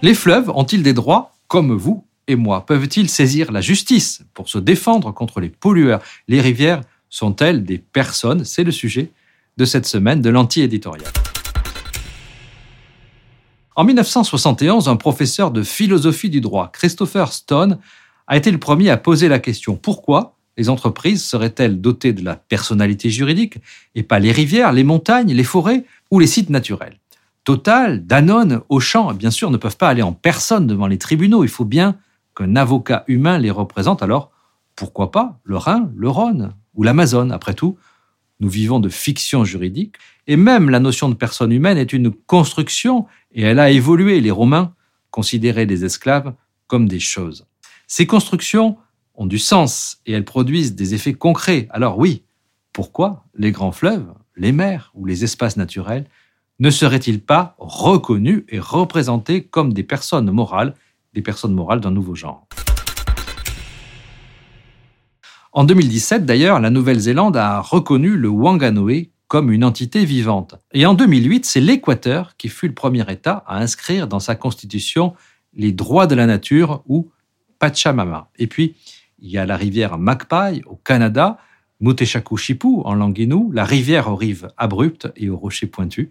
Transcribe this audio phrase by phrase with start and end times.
[0.00, 2.64] Les fleuves ont-ils des droits comme vous et moi?
[2.64, 6.00] Peuvent-ils saisir la justice pour se défendre contre les pollueurs?
[6.28, 8.44] Les rivières sont-elles des personnes?
[8.44, 9.10] C'est le sujet
[9.56, 11.10] de cette semaine de l'anti-éditorial.
[13.74, 17.78] En 1971, un professeur de philosophie du droit, Christopher Stone,
[18.26, 22.36] a été le premier à poser la question pourquoi les entreprises seraient-elles dotées de la
[22.36, 23.58] personnalité juridique
[23.94, 25.84] et pas les rivières, les montagnes, les forêts?
[26.10, 26.98] Ou les sites naturels
[27.44, 31.44] Total, Danone, Auchan, bien sûr, ne peuvent pas aller en personne devant les tribunaux.
[31.44, 31.96] Il faut bien
[32.36, 34.02] qu'un avocat humain les représente.
[34.02, 34.32] Alors,
[34.76, 37.32] pourquoi pas le Rhin, le Rhône ou l'Amazone?
[37.32, 37.78] Après tout,
[38.40, 43.06] nous vivons de fiction juridique et même la notion de personne humaine est une construction
[43.32, 44.20] et elle a évolué.
[44.20, 44.74] Les Romains
[45.10, 46.34] considéraient les esclaves
[46.66, 47.46] comme des choses.
[47.86, 48.76] Ces constructions
[49.14, 51.66] ont du sens et elles produisent des effets concrets.
[51.70, 52.24] Alors oui,
[52.74, 56.06] pourquoi les grands fleuves, les mers ou les espaces naturels
[56.60, 60.74] ne seraient-ils pas reconnus et représentés comme des personnes morales,
[61.12, 62.46] des personnes morales d'un nouveau genre?
[65.52, 70.56] En 2017, d'ailleurs, la Nouvelle-Zélande a reconnu le Wanganoe comme une entité vivante.
[70.72, 75.14] Et en 2008, c'est l'Équateur qui fut le premier État à inscrire dans sa constitution
[75.54, 77.10] les droits de la nature ou
[77.58, 78.30] Pachamama.
[78.38, 78.76] Et puis,
[79.18, 81.38] il y a la rivière Magpie au Canada,
[81.80, 86.08] Muteshaku-Chipu en langue la rivière aux rives abruptes et aux rochers pointus.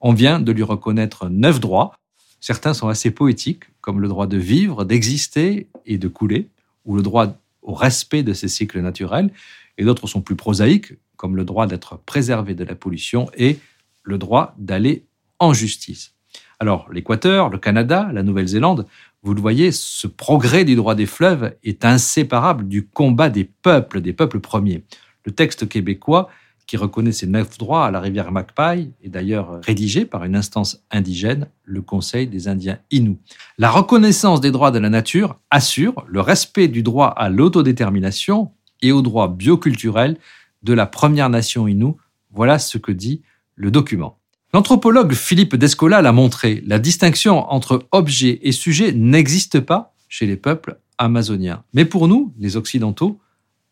[0.00, 1.96] On vient de lui reconnaître neuf droits.
[2.40, 6.48] Certains sont assez poétiques, comme le droit de vivre, d'exister et de couler,
[6.84, 9.30] ou le droit au respect de ces cycles naturels,
[9.78, 13.58] et d'autres sont plus prosaïques, comme le droit d'être préservé de la pollution et
[14.02, 15.04] le droit d'aller
[15.38, 16.14] en justice.
[16.58, 18.86] Alors, l'Équateur, le Canada, la Nouvelle-Zélande
[19.22, 24.00] vous le voyez, ce progrès du droit des fleuves est inséparable du combat des peuples,
[24.00, 24.82] des peuples premiers.
[25.24, 26.28] Le texte québécois,
[26.66, 30.82] qui reconnaît ces neuf droits à la rivière Magpie, est d'ailleurs rédigé par une instance
[30.90, 33.20] indigène, le Conseil des Indiens Inuits.
[33.58, 38.90] La reconnaissance des droits de la nature assure le respect du droit à l'autodétermination et
[38.90, 40.18] au droit bioculturel
[40.64, 41.96] de la Première Nation Inou.
[42.32, 43.22] Voilà ce que dit
[43.54, 44.18] le document.
[44.54, 50.36] L'anthropologue Philippe Descola l'a montré, la distinction entre objet et sujet n'existe pas chez les
[50.36, 51.64] peuples amazoniens.
[51.72, 53.18] Mais pour nous, les Occidentaux,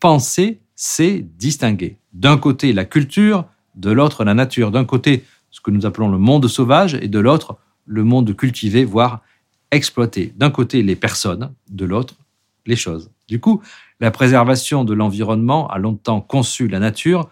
[0.00, 1.98] penser, c'est distinguer.
[2.14, 3.44] D'un côté la culture,
[3.74, 4.70] de l'autre la nature.
[4.70, 8.86] D'un côté ce que nous appelons le monde sauvage et de l'autre le monde cultivé,
[8.86, 9.20] voire
[9.72, 10.32] exploité.
[10.36, 12.14] D'un côté les personnes, de l'autre
[12.64, 13.10] les choses.
[13.28, 13.60] Du coup,
[14.00, 17.28] la préservation de l'environnement a longtemps conçu la nature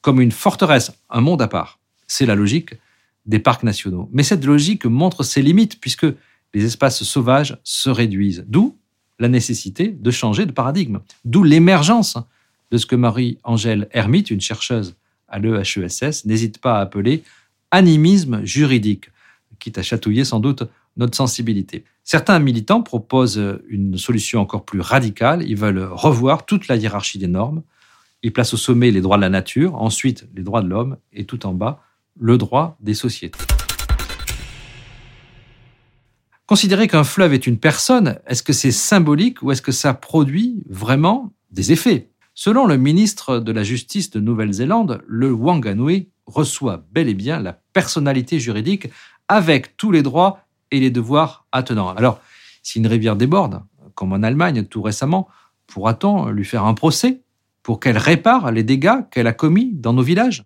[0.00, 1.80] comme une forteresse, un monde à part.
[2.06, 2.74] C'est la logique
[3.26, 4.08] des parcs nationaux.
[4.12, 6.06] Mais cette logique montre ses limites puisque
[6.52, 8.44] les espaces sauvages se réduisent.
[8.48, 8.76] D'où
[9.18, 11.00] la nécessité de changer de paradigme.
[11.24, 12.18] D'où l'émergence
[12.70, 14.96] de ce que Marie-Angèle Hermite, une chercheuse
[15.28, 17.22] à l'EHESS, n'hésite pas à appeler
[17.70, 19.10] animisme juridique,
[19.58, 20.64] quitte à chatouiller sans doute
[20.96, 21.84] notre sensibilité.
[22.04, 25.42] Certains militants proposent une solution encore plus radicale.
[25.48, 27.62] Ils veulent revoir toute la hiérarchie des normes.
[28.22, 31.24] Ils placent au sommet les droits de la nature, ensuite les droits de l'homme, et
[31.24, 31.83] tout en bas,
[32.18, 33.38] le droit des sociétés.
[36.46, 40.62] Considérer qu'un fleuve est une personne, est-ce que c'est symbolique ou est-ce que ça produit
[40.68, 42.10] vraiment des effets?
[42.34, 47.52] Selon le ministre de la Justice de Nouvelle-Zélande, le Wanganui reçoit bel et bien la
[47.72, 48.88] personnalité juridique
[49.28, 51.90] avec tous les droits et les devoirs attenants.
[51.90, 52.20] Alors,
[52.62, 53.62] si une rivière déborde,
[53.94, 55.28] comme en Allemagne tout récemment,
[55.66, 57.22] pourra-t-on lui faire un procès
[57.62, 60.44] pour qu'elle répare les dégâts qu'elle a commis dans nos villages?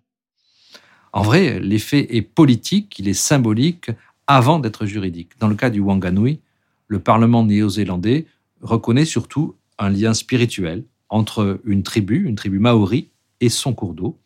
[1.13, 3.91] En vrai, l'effet est politique, il est symbolique
[4.27, 5.31] avant d'être juridique.
[5.39, 6.39] Dans le cas du Wanganui,
[6.87, 8.25] le Parlement néo-zélandais
[8.61, 13.09] reconnaît surtout un lien spirituel entre une tribu, une tribu maori,
[13.41, 14.19] et son cours d'eau.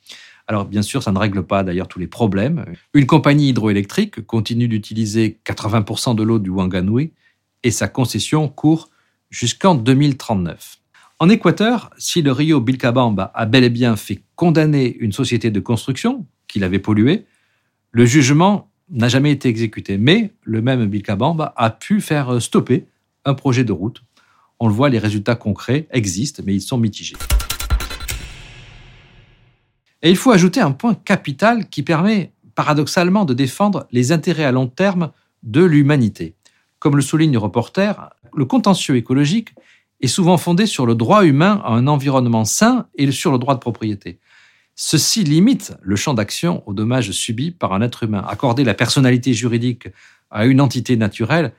[0.47, 2.65] Alors bien sûr, ça ne règle pas d'ailleurs tous les problèmes.
[2.93, 7.11] Une compagnie hydroélectrique continue d'utiliser 80% de l'eau du Wanganui
[7.63, 8.89] et sa concession court
[9.29, 10.79] jusqu'en 2039.
[11.19, 15.59] En Équateur, si le Rio Bilcabamba a bel et bien fait condamner une société de
[15.61, 17.25] construction qu'il avait pollué.
[17.91, 22.85] Le jugement n'a jamais été exécuté, mais le même Bilkabamba a pu faire stopper
[23.25, 24.03] un projet de route.
[24.59, 27.15] On le voit, les résultats concrets existent, mais ils sont mitigés.
[30.03, 34.51] Et il faut ajouter un point capital qui permet paradoxalement de défendre les intérêts à
[34.51, 35.11] long terme
[35.41, 36.35] de l'humanité.
[36.77, 39.55] Comme le souligne le reporter, le contentieux écologique
[40.01, 43.55] est souvent fondé sur le droit humain à un environnement sain et sur le droit
[43.55, 44.19] de propriété.
[44.75, 48.25] Ceci limite le champ d'action aux dommages subis par un être humain.
[48.27, 49.87] Accorder la personnalité juridique
[50.31, 51.53] à une entité naturelle,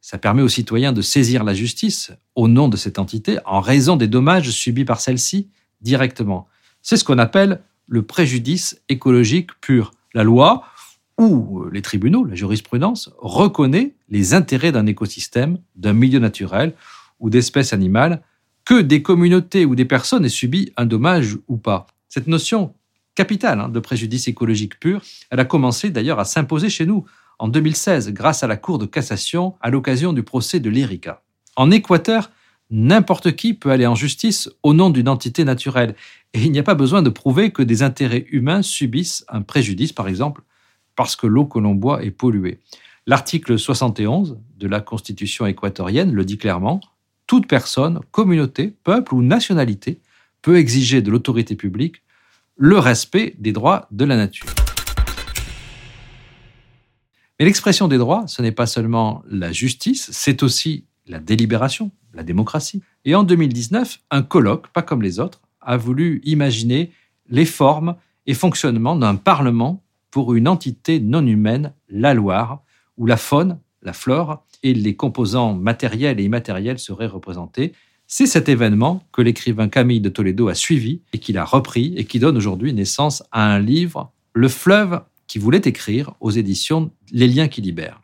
[0.00, 3.96] ça permet aux citoyens de saisir la justice au nom de cette entité en raison
[3.96, 5.48] des dommages subis par celle-ci
[5.80, 6.46] directement.
[6.82, 9.92] C'est ce qu'on appelle le préjudice écologique pur.
[10.14, 10.64] La loi,
[11.18, 16.74] où les tribunaux, la jurisprudence, reconnaît les intérêts d'un écosystème, d'un milieu naturel
[17.18, 18.22] ou d'espèces animales,
[18.64, 21.86] que des communautés ou des personnes aient subi un dommage ou pas.
[22.08, 22.74] Cette notion
[23.14, 27.04] capitale hein, de préjudice écologique pur, elle a commencé d'ailleurs à s'imposer chez nous
[27.38, 31.22] en 2016 grâce à la Cour de cassation à l'occasion du procès de l'Erika.
[31.56, 32.30] En Équateur,
[32.70, 35.94] n'importe qui peut aller en justice au nom d'une entité naturelle
[36.34, 39.92] et il n'y a pas besoin de prouver que des intérêts humains subissent un préjudice,
[39.92, 40.42] par exemple,
[40.96, 42.60] parce que l'eau que l'on boit est polluée.
[43.06, 46.80] L'article 71 de la Constitution équatorienne le dit clairement,
[47.26, 50.00] toute personne, communauté, peuple ou nationalité
[50.42, 52.02] peut exiger de l'autorité publique
[52.56, 54.48] le respect des droits de la nature.
[57.38, 62.24] Mais l'expression des droits, ce n'est pas seulement la justice, c'est aussi la délibération, la
[62.24, 62.82] démocratie.
[63.04, 66.90] Et en 2019, un colloque, pas comme les autres, a voulu imaginer
[67.28, 67.96] les formes
[68.26, 72.62] et fonctionnements d'un Parlement pour une entité non humaine, la Loire,
[72.96, 77.72] où la faune, la flore et les composants matériels et immatériels seraient représentés.
[78.10, 82.06] C'est cet événement que l'écrivain Camille de Toledo a suivi et qu'il a repris et
[82.06, 87.28] qui donne aujourd'hui naissance à un livre, Le fleuve qui voulait écrire aux éditions Les
[87.28, 88.00] liens qui libèrent.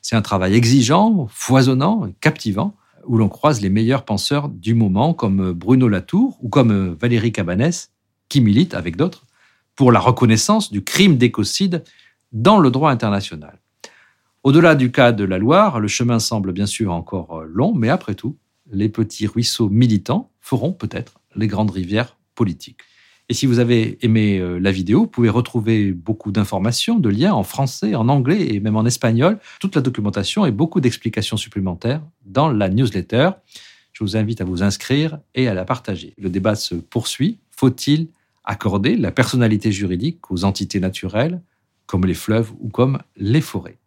[0.00, 2.74] C'est un travail exigeant, foisonnant, captivant,
[3.06, 7.90] où l'on croise les meilleurs penseurs du moment comme Bruno Latour ou comme Valérie Cabanès,
[8.30, 9.26] qui militent avec d'autres
[9.76, 11.84] pour la reconnaissance du crime d'écocide
[12.32, 13.60] dans le droit international.
[14.42, 18.14] Au-delà du cas de la Loire, le chemin semble bien sûr encore long, mais après
[18.14, 18.38] tout,
[18.74, 22.80] les petits ruisseaux militants feront peut-être les grandes rivières politiques.
[23.30, 27.32] Et si vous avez aimé euh, la vidéo, vous pouvez retrouver beaucoup d'informations, de liens
[27.32, 32.02] en français, en anglais et même en espagnol, toute la documentation et beaucoup d'explications supplémentaires
[32.26, 33.30] dans la newsletter.
[33.92, 36.12] Je vous invite à vous inscrire et à la partager.
[36.18, 37.38] Le débat se poursuit.
[37.56, 38.08] Faut-il
[38.44, 41.40] accorder la personnalité juridique aux entités naturelles,
[41.86, 43.78] comme les fleuves ou comme les forêts?